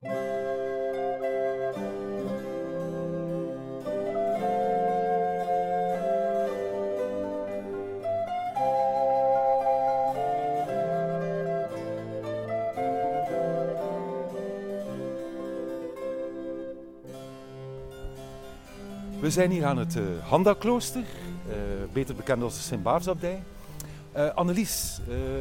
[0.00, 0.14] We
[19.30, 21.54] zijn hier aan het uh, Handa-klooster, uh,
[21.92, 23.42] beter bekend als de Sint-Baafsabdij.
[24.18, 25.00] Uh, Annelies,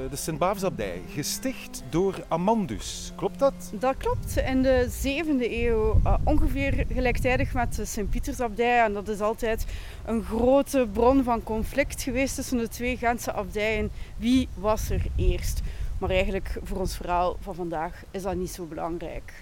[0.09, 3.71] de Sint-Baafsabdij, gesticht door Amandus, klopt dat?
[3.73, 8.83] Dat klopt, in de 7e eeuw, ongeveer gelijktijdig met de Sint-Pietersabdij.
[8.83, 9.65] En dat is altijd
[10.05, 13.91] een grote bron van conflict geweest tussen de twee Gentse abdijen.
[14.18, 15.61] Wie was er eerst?
[15.97, 19.33] Maar eigenlijk voor ons verhaal van vandaag is dat niet zo belangrijk.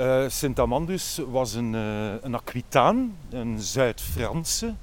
[0.00, 4.74] Uh, Sint-Amandus was een, uh, een Aquitaan, een Zuid-Franse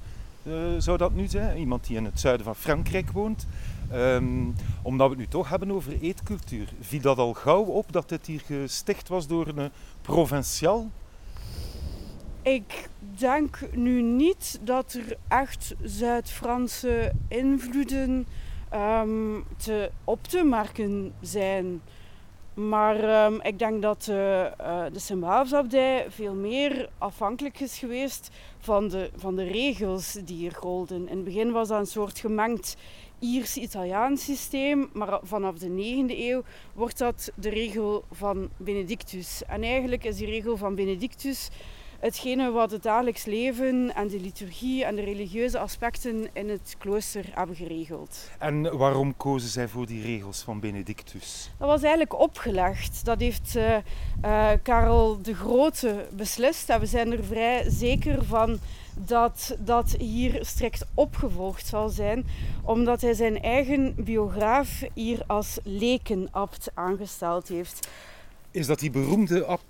[0.46, 1.58] uh, zou dat nu zijn.
[1.58, 3.46] Iemand die in het zuiden van Frankrijk woont.
[3.92, 6.68] Um, omdat we het nu toch hebben over eetcultuur.
[6.80, 9.70] Viel dat al gauw op dat dit hier gesticht was door een
[10.02, 10.90] provinciaal?
[12.42, 12.88] Ik
[13.18, 18.26] denk nu niet dat er echt Zuid-Franse invloeden
[18.74, 21.80] um, te, op te merken zijn.
[22.54, 29.36] Maar um, ik denk dat de Sint-Baafsabdij veel meer afhankelijk is geweest van de, van
[29.36, 31.08] de regels die hier golden.
[31.08, 32.76] In het begin was dat een soort gemengd
[33.18, 36.42] Iers-Italiaans systeem, maar vanaf de 9e eeuw
[36.74, 39.42] wordt dat de regel van Benedictus.
[39.46, 41.50] En eigenlijk is die regel van Benedictus
[42.00, 47.24] hetgene wat het dagelijks leven en de liturgie en de religieuze aspecten in het klooster
[47.30, 48.30] hebben geregeld.
[48.38, 51.50] En waarom kozen zij voor die regels van Benedictus?
[51.58, 53.04] Dat was eigenlijk opgelegd.
[53.04, 53.76] Dat heeft uh,
[54.24, 56.70] uh, Karel de Grote beslist.
[56.70, 58.58] En we zijn er vrij zeker van
[58.98, 62.26] dat dat hier strikt opgevolgd zal zijn,
[62.62, 67.88] omdat hij zijn eigen biograaf hier als lekenabt aangesteld heeft.
[68.50, 69.64] Is dat die beroemde abt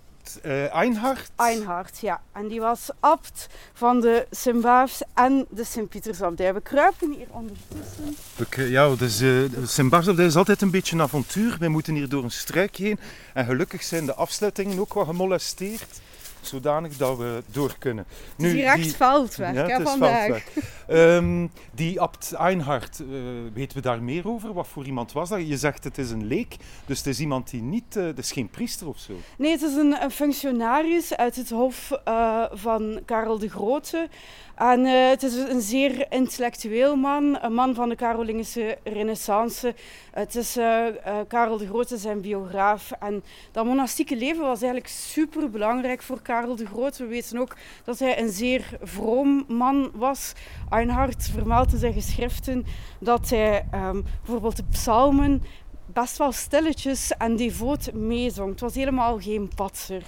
[0.44, 1.30] uh, Einhard?
[1.36, 2.20] Einhard, ja.
[2.32, 6.54] En die was abt van de Sint-Baafs en de Sint-Pietersabdij.
[6.54, 8.70] We kruipen hier ondertussen.
[8.70, 11.56] Ja, dus uh, de Sint-Baafsabdij is altijd een beetje een avontuur.
[11.58, 12.98] We moeten hier door een struik heen.
[13.34, 16.00] En gelukkig zijn de afsluitingen ook wat gemolesteerd
[16.46, 18.06] zodanig dat we door kunnen.
[18.36, 20.44] Nu, het is hier echt veldwerk ja, hè, vandaag.
[20.88, 23.06] Um, die Abt Einhard, uh,
[23.54, 24.52] weten we daar meer over?
[24.52, 25.48] Wat voor iemand was dat?
[25.48, 28.32] Je zegt het is een leek, dus het is iemand die niet, uh, het is
[28.32, 29.12] geen priester of zo?
[29.38, 34.08] Nee, het is een, een functionaris uit het hof uh, van Karel de Grote.
[34.56, 39.74] En uh, het is een zeer intellectueel man, een man van de Carolingische renaissance.
[40.10, 40.86] Het is uh,
[41.28, 42.92] Karel de Grote, zijn biograaf.
[43.00, 47.02] En dat monastieke leven was eigenlijk super belangrijk voor Karel de Grote.
[47.02, 50.32] We weten ook dat hij een zeer vroom man was.
[50.70, 52.66] Einhard vermeldt in zijn geschriften
[53.00, 55.42] dat hij um, bijvoorbeeld de psalmen
[55.86, 58.50] best wel stilletjes en devoot meezong.
[58.50, 60.02] Het was helemaal geen patser.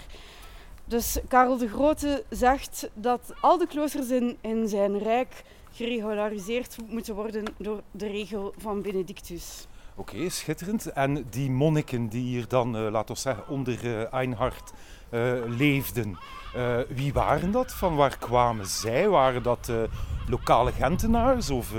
[0.88, 7.14] Dus Karel de Grote zegt dat al de kloosters in, in zijn rijk geregulariseerd moeten
[7.14, 9.66] worden door de regel van Benedictus.
[9.94, 10.92] Oké, okay, schitterend.
[10.92, 14.72] En die monniken die hier dan, uh, laten we zeggen, onder uh, Einhard
[15.10, 16.18] uh, leefden,
[16.88, 17.72] wie waren dat?
[17.72, 19.08] Van waar kwamen zij?
[19.08, 19.72] Waren dat
[20.28, 21.50] lokale Gentenaars?
[21.50, 21.72] Of,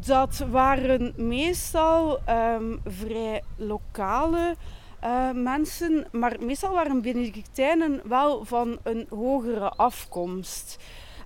[0.00, 4.56] Dat waren meestal um, vrij lokale
[5.04, 10.76] uh, mensen, maar meestal waren Benedictijnen wel van een hogere afkomst.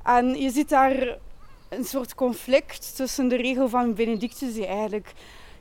[0.02, 1.18] En je ziet daar
[1.68, 5.12] een soort conflict tussen de regel van Benedictus, die eigenlijk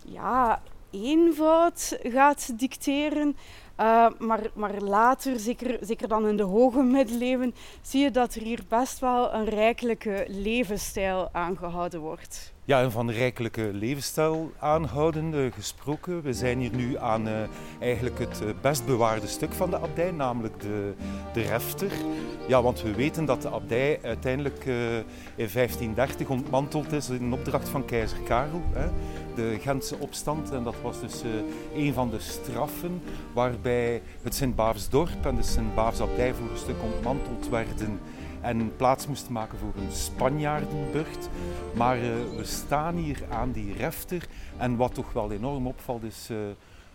[0.05, 0.61] ja,
[0.91, 3.37] eenvoud gaat dicteren.
[3.79, 8.41] Uh, maar, maar later, zeker, zeker dan in de hoge middeleeuwen, zie je dat er
[8.41, 12.54] hier best wel een rijkelijke levensstijl aangehouden wordt.
[12.67, 16.21] Ja, en van rijkelijke levensstijl aanhouden gesproken.
[16.21, 17.33] We zijn hier nu aan uh,
[17.79, 20.93] eigenlijk het uh, best bewaarde stuk van de abdij, namelijk de,
[21.33, 21.91] de refter.
[22.47, 24.97] Ja, want we weten dat de abdij uiteindelijk uh,
[25.35, 28.61] in 1530 ontmanteld is in opdracht van keizer Karel.
[28.73, 28.87] Hè,
[29.35, 30.51] de Gentse opstand.
[30.51, 31.23] En dat was dus
[31.75, 33.01] een van de straffen
[33.33, 37.99] waarbij het Sint-Baafsdorp en de Sint-Baafsabdij voor een stuk ontmanteld werden
[38.45, 41.29] en plaats moesten maken voor een Spanjaardenburcht.
[41.73, 42.03] Maar uh,
[42.35, 44.27] we staan hier aan die refter
[44.57, 46.37] en wat toch wel enorm opvalt is uh,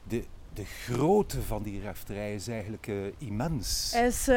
[0.03, 0.25] de,
[0.55, 3.91] de grootte van die refterij is eigenlijk uh, immens.
[3.93, 4.29] Hij is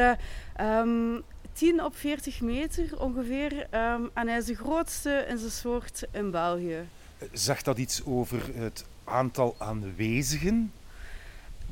[0.60, 1.22] um,
[1.52, 6.30] 10 op 40 meter ongeveer um, en hij is de grootste in zijn soort in
[6.30, 6.88] België.
[7.32, 10.72] Zegt dat iets over het aantal aanwezigen?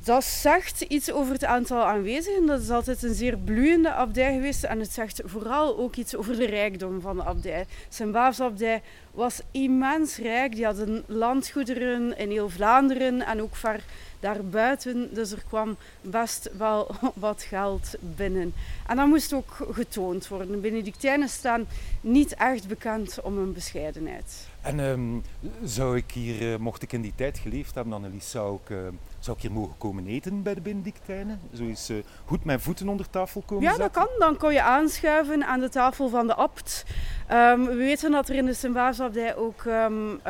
[0.04, 2.46] Dat zegt iets over het aantal aanwezigen.
[2.46, 4.64] Dat is altijd een zeer bloeiende abdij geweest.
[4.64, 7.66] En het zegt vooral ook iets over de rijkdom van de abdij.
[7.88, 10.54] Sint-Baafsabdij was immens rijk.
[10.54, 13.80] Die hadden landgoederen in heel Vlaanderen en ook ver
[14.20, 15.14] daarbuiten.
[15.14, 18.54] Dus er kwam best wel wat geld binnen.
[18.86, 20.50] En dat moest ook getoond worden.
[20.50, 21.66] De Benedictijnen staan
[22.00, 24.50] niet echt bekend om hun bescheidenheid.
[24.62, 25.18] En ehm,
[25.64, 28.78] zou ik hier, eh, mocht ik in die tijd geleefd hebben, Annelies, zou ik, uh,
[29.18, 31.40] zou ik hier mogen komen eten bij de Benedictijnen?
[31.52, 34.08] Zo eens uh, goed mijn voeten onder tafel komen Ja, dat kan.
[34.18, 36.84] Dan kon je aanschuiven aan de tafel van de abt.
[37.32, 40.20] Um, we weten dat er in de Sint-Baasabdij ook um,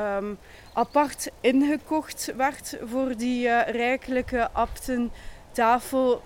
[0.73, 5.13] apart ingekocht werd voor die rijkelijke abten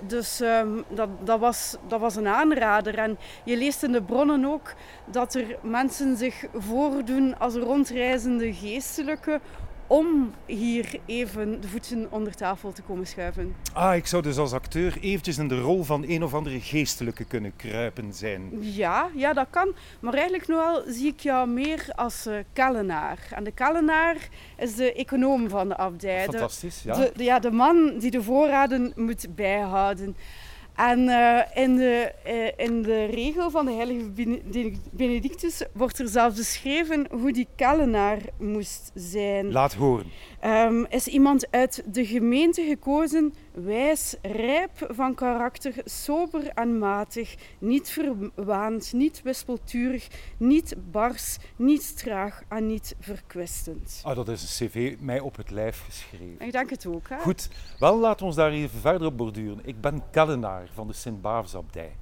[0.06, 2.98] Dus um, dat, dat, was, dat was een aanrader.
[2.98, 4.74] En je leest in de bronnen ook
[5.04, 9.40] dat er mensen zich voordoen als rondreizende geestelijke
[9.86, 13.54] om hier even de voeten onder tafel te komen schuiven.
[13.72, 17.24] Ah, ik zou dus als acteur eventjes in de rol van een of andere geestelijke
[17.24, 18.48] kunnen kruipen zijn.
[18.60, 19.74] Ja, ja dat kan.
[20.00, 23.18] Maar eigenlijk Noël zie ik jou meer als uh, kellenaar.
[23.30, 24.16] En de kellenaar
[24.56, 26.24] is de econoom van de abdij.
[26.24, 26.94] Fantastisch, ja.
[26.94, 27.38] De, de, ja.
[27.38, 30.16] De man die de voorraden moet bijhouden.
[30.76, 34.04] En uh, in, de, uh, in de regel van de heilige
[34.92, 39.52] Benedictus wordt er zelfs beschreven hoe die kellenaar moest zijn.
[39.52, 40.06] Laat horen.
[40.44, 43.34] Um, is iemand uit de gemeente gekozen,
[43.64, 52.42] wijs, rijp van karakter, sober en matig, niet verwaand, niet wispelturig, niet bars, niet traag
[52.48, 54.00] en niet verkwistend.
[54.04, 56.46] Ah, dat is een cv mij op het lijf geschreven.
[56.46, 57.08] Ik denk het ook.
[57.08, 57.18] Hè?
[57.18, 57.48] Goed,
[57.78, 59.60] wel laten we ons daar even verder op borduren.
[59.62, 61.96] Ik ben kellenaar van de Sint-Baafsabdij.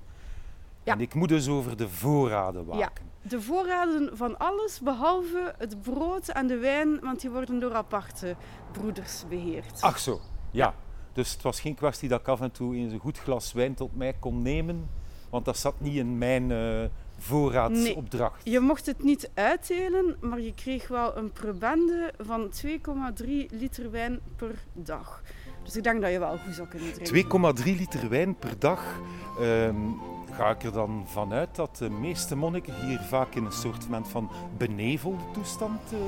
[0.83, 0.93] Ja.
[0.93, 2.81] En ik moet dus over de voorraden waken.
[2.81, 7.75] Ja, de voorraden van alles behalve het brood en de wijn, want die worden door
[7.75, 8.37] aparte
[8.73, 9.81] broeders beheerd.
[9.81, 10.75] Ach zo, ja.
[11.15, 13.75] Dus het was geen kwestie dat ik af en toe eens een goed glas wijn
[13.75, 14.89] tot mij kon nemen,
[15.31, 16.85] want dat zat niet in mijn uh,
[17.19, 18.45] voorraadsopdracht.
[18.45, 23.91] Nee, je mocht het niet uitdelen, maar je kreeg wel een prebende van 2,3 liter
[23.91, 25.23] wijn per dag.
[25.63, 27.57] Dus ik denk dat je wel goed zou kunnen drinken.
[27.57, 29.01] 2,3 liter wijn per dag.
[29.41, 30.01] Um,
[30.37, 34.31] ga ik er dan vanuit dat de meeste monniken hier vaak in een soort van
[34.57, 35.99] benevelde toestand uh,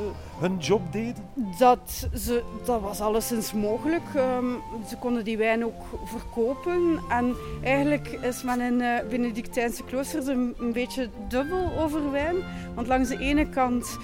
[0.40, 1.24] hun job deden?
[1.58, 4.14] Dat, ze, dat was alleszins mogelijk.
[4.16, 4.56] Um,
[4.88, 7.00] ze konden die wijn ook verkopen.
[7.08, 12.36] En eigenlijk is men in uh, Benedictijnse kloosters een beetje dubbel over wijn.
[12.74, 13.98] Want langs de ene kant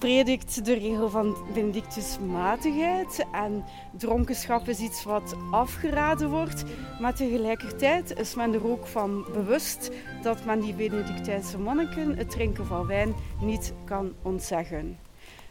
[0.00, 3.64] predikt de regel van Benedictus matigheid en
[3.96, 6.64] dronkenschap is iets wat afgeraden wordt.
[7.00, 9.90] Maar tegelijkertijd is men er ook van bewust
[10.22, 14.98] dat men die Benedictijnse monniken het drinken van wijn niet kan ontzeggen.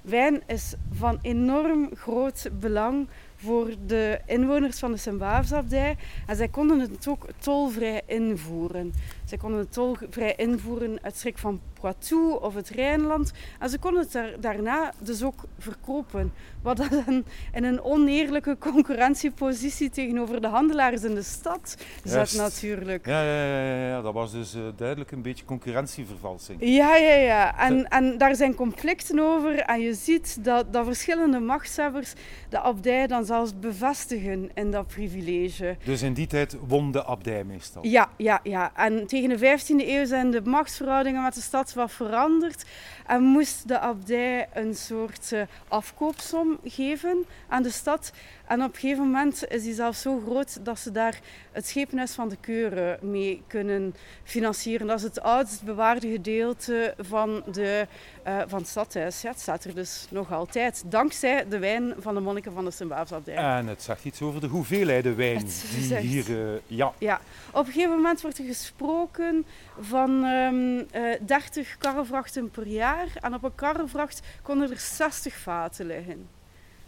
[0.01, 5.97] Wijn is van enorm groot belang voor de inwoners van de Sint-Baafsabdij.
[6.27, 8.93] En zij konden het ook tolvrij invoeren.
[9.29, 13.31] Zij konden het tolvrij invoeren uit schrik van Poitou of het Rijnland.
[13.59, 16.33] En ze konden het daar, daarna dus ook verkopen.
[16.61, 17.23] Wat dan
[17.53, 23.05] in een oneerlijke concurrentiepositie tegenover de handelaars in de stad zet natuurlijk.
[23.05, 26.57] Ja, ja, ja, ja, dat was dus uh, duidelijk een beetje concurrentievervalsing.
[26.61, 27.59] Ja, ja, ja.
[27.59, 29.59] En, en daar zijn conflicten over.
[29.59, 32.13] En je ziet dat, dat verschillende machtshebbers
[32.49, 35.77] de abdij dan zelfs bevestigen in dat privilege.
[35.83, 37.85] Dus in die tijd won de abdij meestal?
[37.85, 38.71] Ja, ja, ja.
[38.75, 42.65] En tegen de 15e eeuw zijn de machtsverhoudingen met de stad wat veranderd.
[43.05, 48.11] En moest de abdij een soort uh, afkoopsom geven aan de stad.
[48.49, 51.19] En op een gegeven moment is die zelfs zo groot dat ze daar
[51.51, 54.87] het schepenhuis van de Keuren mee kunnen financieren.
[54.87, 57.87] Dat is het oudst bewaarde gedeelte van, de,
[58.27, 59.21] uh, van het stadhuis.
[59.21, 62.71] Ja, het staat er dus nog altijd, dankzij de wijn van de monniken van de
[62.71, 63.35] Sint-Baafsabdij.
[63.35, 65.45] En het zegt iets over de hoeveelheid wijn
[65.77, 66.29] die hier...
[66.29, 66.93] Uh, ja.
[66.97, 69.45] ja, op een gegeven moment wordt er gesproken
[69.79, 73.07] van um, uh, 30 karrevrachten per jaar.
[73.21, 76.38] En op een karrevracht konden er 60 vaten liggen.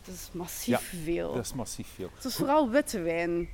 [0.06, 1.34] Dat is massief veel.
[1.34, 2.10] Dat is massief veel.
[2.16, 3.50] Het is vooral witte wijn.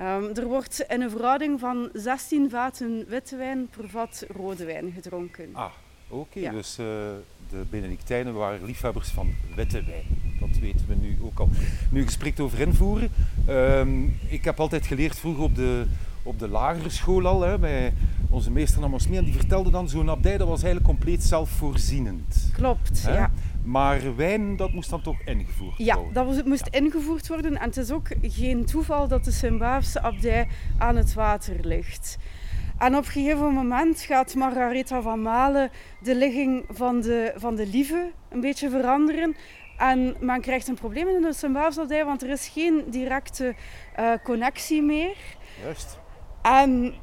[0.00, 4.92] Um, er wordt in een verhouding van 16 vaten witte wijn per vat rode wijn
[4.92, 5.50] gedronken.
[5.52, 5.64] Ah,
[6.08, 6.20] oké.
[6.20, 6.42] Okay.
[6.42, 6.50] Ja.
[6.50, 6.86] Dus uh,
[7.50, 10.36] de Benedictijnen waren liefhebbers van witte wijn.
[10.40, 11.48] Dat weten we nu ook al.
[11.90, 13.10] Nu gesprek over invoeren.
[13.48, 15.86] Um, ik heb altijd geleerd vroeger op de,
[16.22, 17.92] op de lagere school al, hè, bij
[18.30, 21.22] onze meester nam ons mee en die vertelde dan zo'n abdij, dat was eigenlijk compleet
[21.22, 22.50] zelfvoorzienend.
[22.52, 23.14] Klopt, hè?
[23.14, 23.30] ja.
[23.64, 26.24] Maar wijn, dat moest dan toch ingevoerd ja, worden?
[26.24, 27.56] Ja, dat moest ingevoerd worden.
[27.58, 30.48] En het is ook geen toeval dat de Sint-Baafse abdij
[30.78, 32.18] aan het water ligt.
[32.78, 35.70] En op een gegeven moment gaat Margaretha van Malen
[36.02, 39.36] de ligging van de, van de Lieve een beetje veranderen.
[39.76, 43.54] en men krijgt een probleem in de Sint-Bavelsabdij, want er is geen directe
[43.98, 45.16] uh, connectie meer.
[45.62, 45.99] Juist.
[46.42, 46.94] En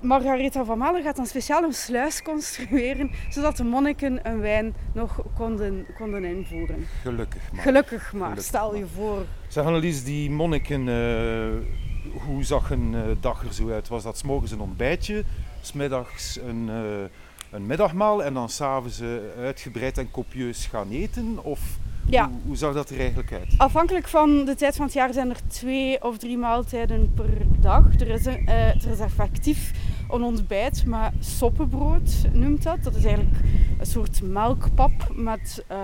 [0.00, 5.22] Margaretha van Malen gaat dan speciaal een sluis construeren, zodat de monniken een wijn nog
[5.34, 6.86] konden, konden invoeren.
[7.02, 7.62] Gelukkig maar.
[7.62, 9.24] Gelukkig maar, stel je voor.
[9.48, 13.88] Zeg Annelies, die monniken, uh, hoe zag een uh, dag er zo uit?
[13.88, 15.24] Was dat s morgens een ontbijtje,
[15.60, 17.08] smiddags een, uh,
[17.50, 19.02] een middagmaal en dan s'avonds
[19.38, 21.38] uitgebreid en kopieus gaan eten?
[21.42, 21.60] Of
[22.06, 22.28] ja.
[22.28, 23.54] Hoe, hoe, zag dat er eigenlijk uit?
[23.56, 28.00] Afhankelijk van de tijd van het jaar zijn er twee of drie maaltijden per dag.
[28.00, 29.72] Er is, een, uh, er is effectief
[30.10, 32.82] een ontbijt met soppenbrood, noemt dat.
[32.82, 33.36] Dat is eigenlijk
[33.78, 35.78] een soort melkpap met uh,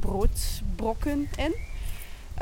[0.00, 1.54] broodbrokken in.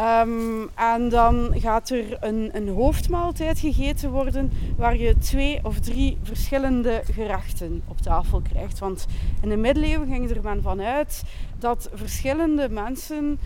[0.00, 6.18] Um, en dan gaat er een, een, hoofdmaaltijd gegeten worden waar je twee of drie
[6.22, 8.78] verschillende gerechten op tafel krijgt.
[8.78, 9.06] Want
[9.42, 11.22] in de middeleeuwen ging er men vanuit
[11.58, 13.38] dat verschillende mensen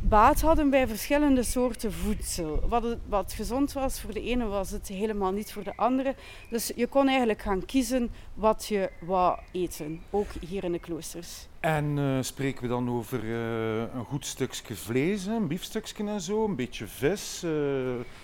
[0.00, 2.60] baat hadden bij verschillende soorten voedsel.
[2.68, 6.14] Wat, wat gezond was voor de ene was het helemaal niet voor de andere.
[6.50, 11.46] Dus je kon eigenlijk gaan kiezen wat je wou eten, ook hier in de kloosters.
[11.60, 16.44] En uh, spreken we dan over uh, een goed stukje vlees, een biefstukje en zo,
[16.44, 17.52] een beetje vis, uh,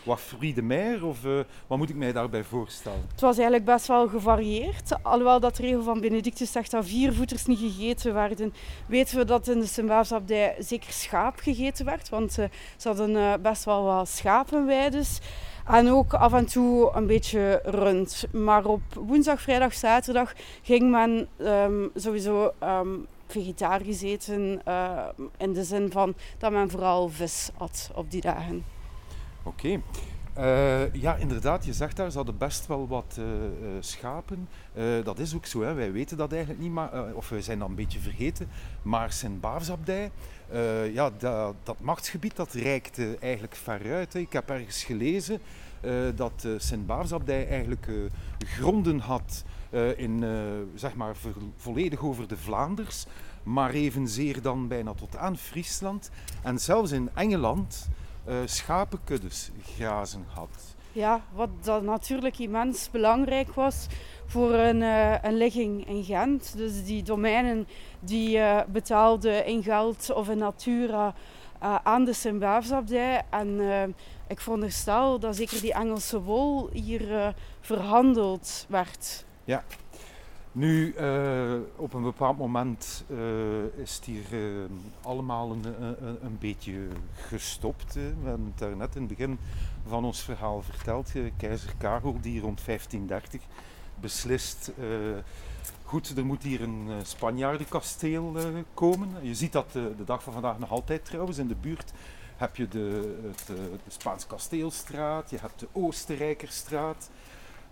[0.03, 1.19] wat fruits de mer, of
[1.67, 3.07] wat moet ik mij daarbij voorstellen?
[3.11, 5.03] Het was eigenlijk best wel gevarieerd.
[5.03, 8.55] Alhoewel dat regel van Benedictus zegt dat vier voeters niet gegeten werden,
[8.87, 12.49] weten we dat in de Sint-Baafsabdij zeker schaap gegeten werd, want ze
[12.83, 15.21] hadden best wel wat schapenweides.
[15.67, 18.25] En ook af en toe een beetje rund.
[18.33, 24.61] Maar op woensdag, vrijdag, zaterdag ging men um, sowieso um, vegetarisch eten.
[24.69, 28.65] Uh, in de zin van dat men vooral vis at op die dagen.
[29.43, 29.81] Oké.
[30.39, 33.25] Uh, ja, inderdaad, je zegt daar, ze hadden best wel wat uh,
[33.81, 34.49] schapen.
[35.05, 35.75] dat is ook zo, hè.
[35.75, 38.49] wij weten dat eigenlijk niet, maar, of we zijn dat een beetje vergeten.
[38.83, 40.11] Maar Sint-Baafsabdij,
[40.93, 44.13] ja, dat, dat, machtsgebied dat reikt eigenlijk ver uit.
[44.13, 44.19] Hè.
[44.19, 45.41] Ik heb ergens gelezen
[46.15, 47.87] dat Sint-Baafsabdij eigenlijk
[48.39, 49.45] gronden had
[49.97, 50.31] in, uh,
[50.75, 51.17] zeg maar,
[51.57, 53.07] volledig over de Vlaanders,
[53.43, 56.11] maar evenzeer dan bijna tot aan Friesland.
[56.43, 57.89] En zelfs in Engeland
[58.29, 60.75] uh, schapenkuddes grazen had.
[60.93, 63.87] Ja, wat dat natuurlijk immens belangrijk was
[64.27, 64.81] voor een,
[65.27, 66.57] een ligging in Gent.
[66.57, 67.67] Dus die domeinen
[68.01, 71.15] die betaalden in geld of in natura
[71.83, 73.23] aan de Sint-Baafsabdij.
[73.31, 73.61] En
[74.29, 79.25] ik veronderstel dat zeker die Engelse wol hier verhandeld werd.
[79.45, 79.65] Ja.
[80.53, 83.19] Nu, uh, op een bepaald moment uh,
[83.77, 84.65] is het hier uh,
[85.03, 87.95] allemaal een, een, een, beetje gestopt.
[87.95, 88.15] Hè.
[88.23, 89.39] We hebben het daar net in het begin
[89.87, 91.13] van ons verhaal verteld.
[91.37, 93.43] Keizer Karel, die rond 1530
[94.01, 94.73] beslist...
[95.85, 98.37] goed, er moet hier een Spanjaardenkasteel
[98.75, 99.09] komen.
[99.23, 101.39] Je ziet dat de dag van vandaag nog altijd trouwens.
[101.39, 101.93] In de buurt
[102.37, 103.19] heb je de,
[103.85, 107.11] het, Kasteelstraat, je hebt de Oostenrijkerstraat...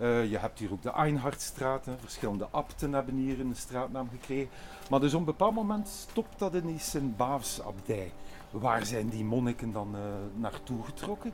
[0.00, 1.86] Uh, je hebt hier ook de Einhardstraat.
[2.00, 4.50] Verschillende abten hebben hier een straatnaam gekregen.
[4.90, 8.12] Maar dus op een bepaald moment stopt dat in die Sint-Baafsabdij.
[8.50, 10.00] Waar zijn die monniken dan uh,
[10.34, 11.32] naartoe getrokken?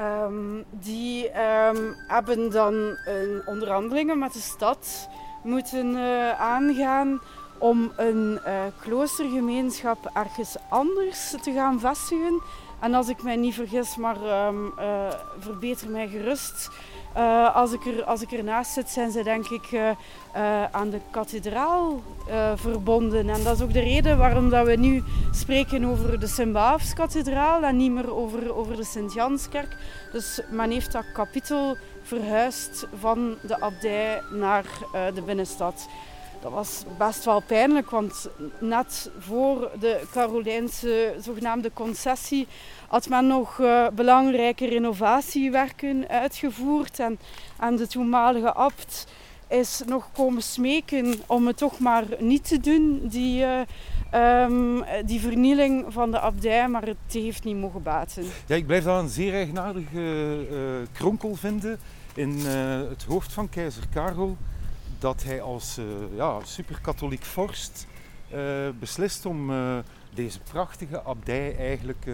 [0.00, 5.08] Um, die um, hebben dan een onderhandelingen met de stad
[5.42, 5.96] moeten
[6.38, 7.20] aangaan
[7.58, 8.40] om een
[8.80, 12.42] kloostergemeenschap ergens anders te gaan vestigen.
[12.80, 14.72] En als ik mij niet vergis, maar um,
[15.38, 16.70] verbeter mij gerust,
[17.16, 19.90] uh, als, ik er, als ik ernaast zit, zijn ze denk ik uh,
[20.36, 22.02] uh, aan de kathedraal
[22.54, 23.28] verbonden.
[23.28, 27.76] En dat is ook de reden waarom dat we nu spreken over de Sint-Baafskathedraal en
[27.76, 29.76] niet meer over, over de Sint-Janskerk.
[30.12, 34.64] Dus men heeft dat kapitel verhuisd van de abdij naar
[35.14, 35.88] de binnenstad.
[36.40, 38.28] Dat was best wel pijnlijk, want
[38.58, 42.46] net voor de Carolijnse zogenaamde concessie
[42.88, 46.98] had men nog uh, belangrijke renovatiewerken uitgevoerd.
[46.98, 49.06] En, de toenmalige abt
[49.48, 53.60] is nog komen smeken om het toch maar niet te doen, die, uh,
[54.42, 58.24] um, die vernieling van de abdij, maar het heeft niet mogen baten.
[58.46, 60.00] Ja, ik blijf dat een zeer eigenaardige
[60.50, 60.58] uh,
[60.92, 61.78] kronkel vinden
[62.14, 62.38] in
[62.88, 64.36] het hoofd van keizer Karel
[65.00, 65.84] dat hij als uh,
[66.16, 67.86] ja, superkatholiek vorst
[68.34, 69.78] uh, beslist om uh,
[70.14, 72.06] deze prachtige abdij eigenlijk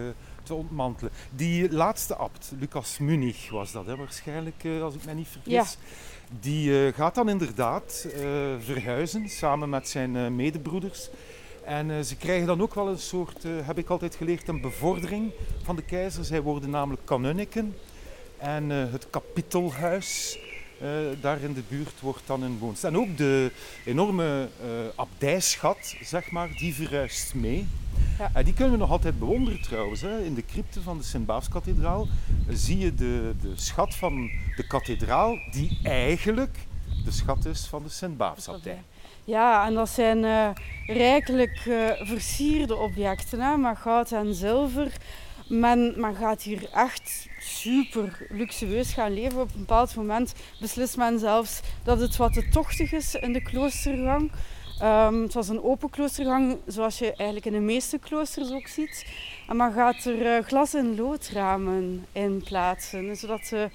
[0.43, 1.11] te ontmantelen.
[1.29, 5.51] Die laatste abt, Lucas Munich was dat hè, waarschijnlijk, als ik me niet vergis.
[5.51, 5.65] Ja.
[6.39, 8.07] Die gaat dan inderdaad
[8.59, 11.09] verhuizen samen met zijn medebroeders.
[11.63, 15.31] En ze krijgen dan ook wel een soort, heb ik altijd geleerd, een bevordering
[15.63, 16.25] van de keizer.
[16.25, 17.75] Zij worden namelijk kanunniken.
[18.37, 20.39] En het kapitelhuis
[20.81, 20.89] uh,
[21.21, 22.83] daar in de buurt wordt dan in woont.
[22.83, 23.51] En ook de
[23.85, 27.67] enorme uh, abdijschat, zeg maar, die verhuist mee.
[28.17, 28.31] Ja.
[28.37, 30.01] Uh, die kunnen we nog altijd bewonderen trouwens.
[30.01, 30.23] Hè.
[30.23, 32.07] In de crypte van de Sint-Baafskathedraal
[32.49, 36.57] zie je de, de schat van de kathedraal, die eigenlijk
[37.05, 38.81] de schat is van de Sint-Baafsabdij.
[39.23, 40.49] Ja, en dat zijn uh,
[40.87, 41.59] rijkelijk
[41.99, 44.91] versierde objecten, hè, met goud en zilver.
[45.47, 49.41] Men, men gaat hier echt super luxueus gaan leven.
[49.41, 53.41] Op een bepaald moment beslist men zelfs dat het wat te tochtig is in de
[53.41, 54.31] kloostergang.
[54.83, 59.05] Um, het was een open kloostergang, zoals je eigenlijk in de meeste kloosters ook ziet.
[59.47, 63.69] En men gaat er uh, glas- en loodramen in plaatsen, zodat de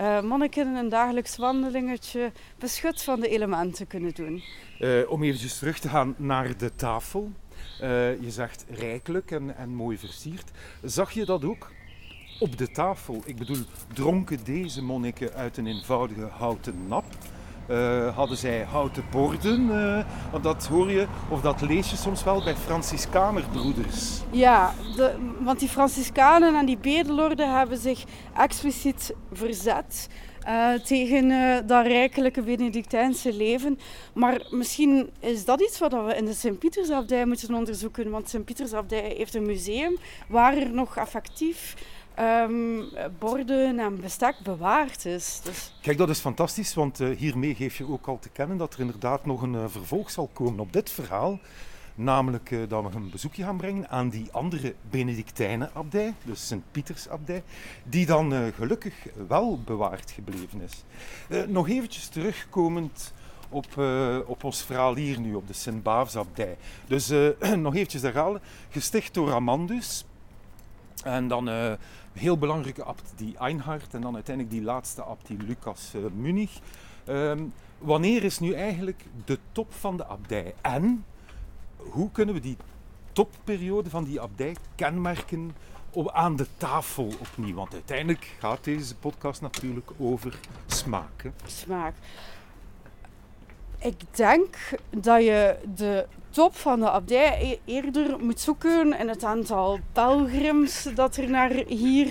[0.00, 4.42] uh, monniken een dagelijks wandelingetje beschut van de elementen kunnen doen.
[4.80, 7.30] Uh, om even terug te gaan naar de tafel.
[8.20, 10.50] Je zegt rijkelijk en, en mooi versierd.
[10.82, 11.70] Zag je dat ook
[12.38, 13.22] op de tafel?
[13.24, 13.62] Ik bedoel,
[13.92, 17.04] dronken deze monniken uit een eenvoudige houten nap?
[17.70, 19.68] Uh, hadden zij houten borden.
[19.68, 24.20] Uh, dat hoor je, of dat lees je soms wel bij Franciscanerbroeders.
[24.30, 28.04] Ja, de, want die Franciscanen en die bedelorden hebben zich
[28.36, 30.08] expliciet verzet
[30.46, 31.28] uh, tegen
[31.66, 33.78] dat rijkelijke Benedictijnse leven.
[34.12, 38.10] Maar misschien is dat iets wat we in de Sint-Pietersabdij moeten onderzoeken.
[38.10, 39.96] Want Sint-Pietersabdij heeft een museum
[40.28, 41.74] waar er nog effectief
[42.20, 42.84] um,
[43.18, 45.40] borden en bestek bewaard is.
[45.44, 45.74] Dus...
[45.80, 48.80] Kijk, dat is fantastisch, want uh, hiermee geef je ook al te kennen dat er
[48.80, 51.38] inderdaad nog een uh, vervolg zal komen op dit verhaal.
[51.94, 57.42] Namelijk uh, dat we een bezoekje gaan brengen aan die andere Benedictijnenabdij, dus Sint-Pietersabdij,
[57.84, 58.94] die dan gelukkig
[59.28, 60.84] wel bewaard gebleven is.
[61.48, 63.12] nog eventjes terugkomend
[63.48, 63.66] op,
[64.26, 66.56] op ons verhaal hier nu, op de Sint-Baafsabdij.
[66.86, 67.12] Dus
[67.56, 68.40] nog eventjes herhalen,
[68.70, 70.04] gesticht door Amandus.
[71.02, 71.48] En dan
[72.12, 76.58] heel belangrijke abt die Einhard en dan uiteindelijk die laatste abt die Lucas uh, Munich.
[77.08, 80.54] Um, wanneer is nu eigenlijk de top van de abdij?
[80.60, 81.04] En
[81.76, 82.56] hoe kunnen we die
[83.12, 85.56] topperiode van die abdij kenmerken
[85.90, 87.54] op, aan de tafel opnieuw?
[87.54, 91.30] Want uiteindelijk gaat deze podcast natuurlijk over smaak.
[91.46, 91.94] Smaak.
[93.84, 94.56] Ik denk
[94.90, 100.88] dat je de top van de abdij e- eerder moet zoeken in het aantal pelgrims
[100.94, 102.08] dat er naar hier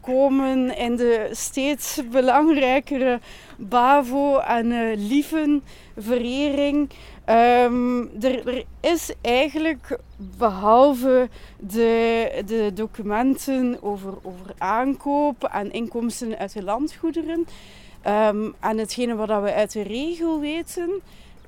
[0.00, 3.20] komen en de steeds belangrijkere
[3.58, 6.90] bavo- en uh, lievenverering.
[7.26, 9.98] Um, er, er, is eigenlijk,
[10.38, 17.46] behalve de, de documenten over, over aankoop en inkomsten uit de landgoederen,
[18.06, 20.90] um, en hetgene wat we uit de regel weten,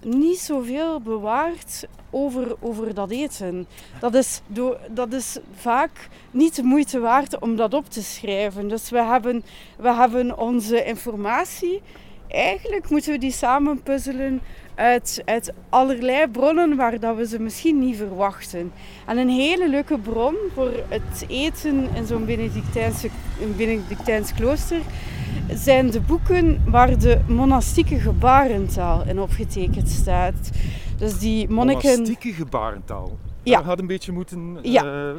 [0.04, 3.66] niet zoveel bewaard over, over dat eten.
[4.00, 4.40] Dat is,
[4.90, 8.68] dat is vaak niet de moeite waard om dat op te schrijven.
[8.68, 9.44] Dus we hebben,
[9.76, 11.82] we hebben onze informatie,
[12.28, 14.40] eigenlijk moeten we die samen puzzelen
[14.74, 18.72] uit, uit allerlei bronnen waar dat we ze misschien niet verwachten.
[19.06, 23.08] En een hele leuke bron voor het eten in zo'n Benedictijnse,
[23.56, 24.80] Benedictijns klooster
[25.54, 30.50] zijn de boeken waar de monastieke gebarentaal in opgetekend staat.
[30.98, 31.90] Dus die monniken...
[31.90, 33.18] Monastieke gebarentaal?
[33.42, 33.56] Ja.
[33.56, 34.84] Daar had een beetje moeten ja.
[34.84, 35.14] uh,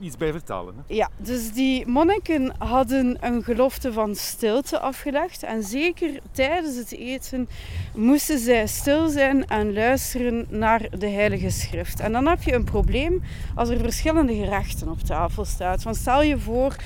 [0.00, 0.74] iets bij vertalen.
[0.76, 0.94] Hè?
[0.94, 5.42] Ja, dus die monniken hadden een gelofte van stilte afgelegd.
[5.42, 7.48] En zeker tijdens het eten
[7.94, 12.00] moesten zij stil zijn en luisteren naar de Heilige Schrift.
[12.00, 13.22] En dan heb je een probleem
[13.54, 15.78] als er verschillende gerechten op tafel staan.
[15.82, 16.76] Want stel je voor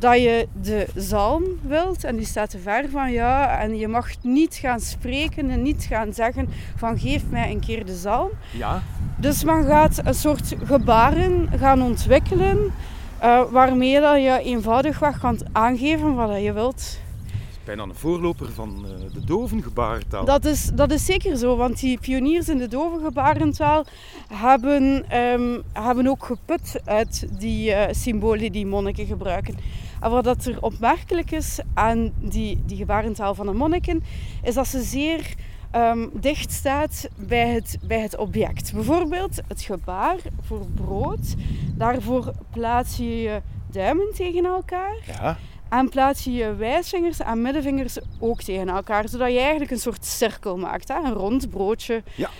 [0.00, 4.08] dat je de zalm wilt en die staat te ver van jou en je mag
[4.22, 8.30] niet gaan spreken en niet gaan zeggen van geef mij een keer de zalm.
[8.56, 8.82] Ja.
[9.16, 12.72] Dus men gaat een soort gebaren gaan ontwikkelen
[13.22, 16.98] uh, waarmee dat je eenvoudigweg kan aangeven wat je wilt
[17.64, 20.24] bijna een voorloper van uh, de dovengebarentaal.
[20.24, 23.84] Dat is, dat is zeker zo, want die pioniers in de dovengebarentaal
[24.32, 29.56] hebben, um, hebben ook geput uit die uh, symbolen die monniken gebruiken.
[30.00, 34.02] En wat dat er opmerkelijk is aan die, die gebarentaal van de monniken,
[34.42, 35.34] is dat ze zeer
[35.76, 38.72] um, dicht staat bij het, bij het object.
[38.72, 41.34] Bijvoorbeeld het gebaar voor brood,
[41.74, 44.96] daarvoor plaats je je duimen tegen elkaar.
[45.06, 45.38] Ja.
[45.68, 50.04] En plaats je je wijsvingers en middenvingers ook tegen elkaar, zodat je eigenlijk een soort
[50.04, 50.94] cirkel maakt, hè?
[50.94, 52.02] een rond broodje.
[52.14, 52.30] Ja.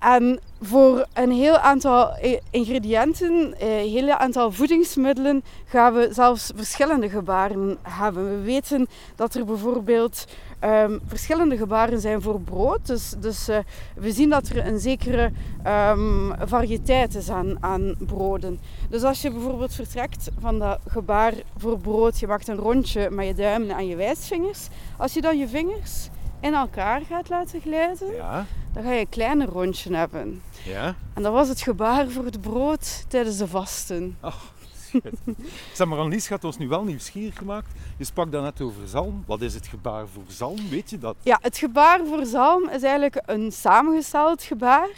[0.00, 2.16] En voor een heel aantal
[2.50, 8.30] ingrediënten, een heel aantal voedingsmiddelen, gaan we zelfs verschillende gebaren hebben.
[8.30, 8.86] We weten
[9.16, 10.26] dat er bijvoorbeeld
[10.64, 12.86] um, verschillende gebaren zijn voor brood.
[12.86, 13.58] Dus, dus uh,
[13.94, 15.30] we zien dat er een zekere
[15.66, 18.60] um, variëteit is aan, aan broden.
[18.90, 23.26] Dus als je bijvoorbeeld vertrekt van dat gebaar voor brood, je maakt een rondje met
[23.26, 24.68] je duimen en je wijsvingers.
[24.96, 26.08] Als je dan je vingers
[26.40, 28.46] in elkaar gaat laten glijden, ja.
[28.72, 30.42] dan ga je een kleiner rondje hebben.
[30.64, 30.94] Ja.
[31.14, 34.18] En dat was het gebaar voor het brood tijdens de vasten.
[34.22, 34.34] Oh.
[35.74, 37.72] zeg maar, Annelies gaat ons nu wel nieuwsgierig gemaakt.
[37.96, 39.24] Je sprak dan net over zalm.
[39.26, 40.68] Wat is het gebaar voor zalm?
[40.68, 41.16] Weet je dat?
[41.22, 44.88] Ja, het gebaar voor zalm is eigenlijk een samengesteld gebaar.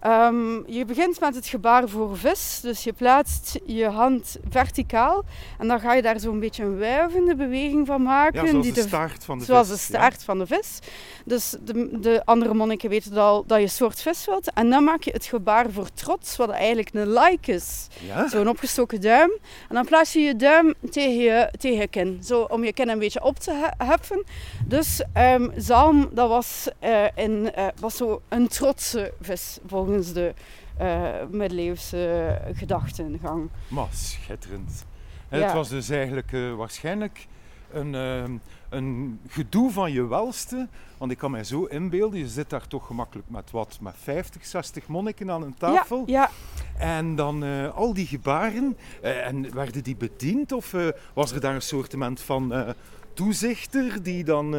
[0.00, 2.58] Ehm, je begint met het gebaar voor vis.
[2.62, 5.24] Dus je plaatst je hand verticaal.
[5.58, 8.44] En dan ga je daar zo'n beetje een wuivende beweging van maken.
[8.44, 9.76] Ja, zoals die de, staart van de zoals vis.
[9.76, 10.78] de staart van de vis.
[11.24, 14.52] Dus de, de, andere monniken weten al dat je soort vis wilt.
[14.52, 17.86] En dan maak je het gebaar voor trots, wat eigenlijk een like is.
[18.06, 18.28] Ja?
[18.28, 19.30] Zo'n opgestoken duim.
[19.68, 22.20] En dan plaats je je duim tegen je, tegen je kin.
[22.24, 24.24] Zo om je kin een beetje op te heffen.
[24.66, 30.12] Dus um, zalm, dat was, uh, in, uh, was zo een trotse vis, volgens volgens
[30.12, 30.34] de
[30.80, 33.50] uh, middeleeuwse gedachtengang.
[33.68, 34.84] Maar schitterend.
[35.28, 37.26] Het was dus eigenlijk uh, waarschijnlijk
[37.72, 38.24] een, uh,
[38.68, 40.68] een gedoe van je welste.
[40.98, 44.46] Want ik kan mij zo inbeelden, je zit daar toch gemakkelijk met wat, met 50,
[44.46, 46.02] 60 monniken aan een tafel.
[46.06, 46.30] Ja,
[46.78, 46.96] ja.
[46.96, 48.76] En dan uh, al die gebaren.
[49.02, 50.74] en werden die bediend of
[51.14, 52.74] was er daar een soort van
[53.12, 54.54] toezichter die dan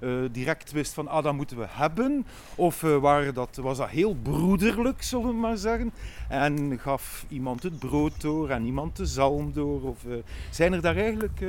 [0.00, 2.26] uh, direct wist van ah, dat moeten we hebben.
[2.54, 5.92] Of uh, waren dat, was dat heel broederlijk, zullen we maar zeggen.
[6.28, 9.82] En gaf iemand het brood door en iemand de zalm door.
[9.82, 9.98] Of
[10.50, 11.40] zijn er daar eigenlijk,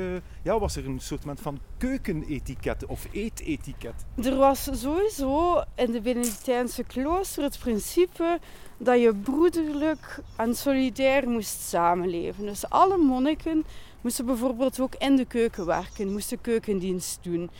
[0.42, 3.94] ja, was er een soort van keukenetiket of eetetiket?
[4.14, 8.38] Er was sowieso in de Benedictijnse klooster het principe
[8.78, 12.46] dat je broederlijk en solidair moest samenleven.
[12.46, 13.64] Dus alle monniken
[14.00, 17.50] moesten bijvoorbeeld ook in de keuken werken, moesten keukendienst doen.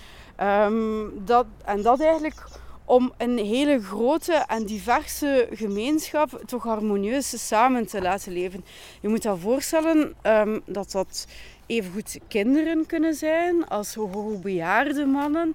[0.42, 2.44] Um, dat, en dat eigenlijk
[2.84, 8.64] om een hele grote en diverse gemeenschap toch harmonieus samen te laten leven.
[9.00, 11.26] Je moet je voorstellen um, dat dat
[11.70, 15.54] evengoed kinderen kunnen zijn als hoogbejaarde mannen.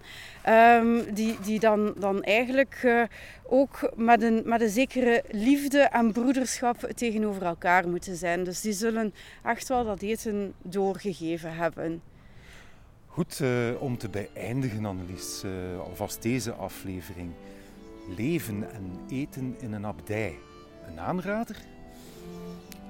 [0.49, 3.03] Um, die, die dan, dan eigenlijk uh,
[3.43, 8.43] ook met een, met een zekere liefde en broederschap tegenover elkaar moeten zijn.
[8.43, 12.01] Dus die zullen echt wel dat eten doorgegeven hebben.
[13.07, 17.31] Goed, uh, om te beëindigen, Annelies, uh, alvast deze aflevering.
[18.17, 20.35] Leven en eten in een abdij.
[20.87, 21.55] Een aanrader?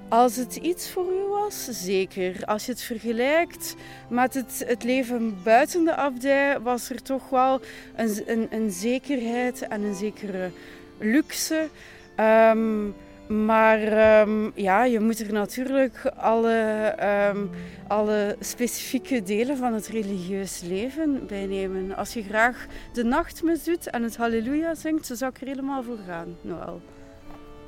[0.08, 2.44] Als het iets voor u was, zeker.
[2.44, 3.74] Als je het vergelijkt
[4.08, 7.60] met het, het leven buiten de abdij, was er toch wel
[7.96, 10.50] een, een, een zekerheid en een zekere
[10.98, 11.68] luxe.
[12.20, 12.94] Um,
[13.28, 16.94] maar um, ja, je moet er natuurlijk alle,
[17.34, 17.50] um,
[17.88, 21.96] alle specifieke delen van het religieus leven bij nemen.
[21.96, 25.82] Als je graag de nachtmis doet en het halleluja zingt, dan zou ik er helemaal
[25.82, 26.80] voor gaan, Noël.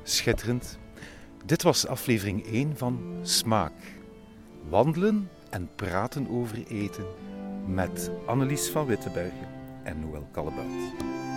[0.03, 0.79] Schitterend.
[1.45, 3.73] Dit was aflevering 1 van Smaak.
[4.69, 7.05] Wandelen en praten over eten
[7.67, 9.47] met Annelies van Wittenbergen
[9.83, 11.28] en Noël Kallebout.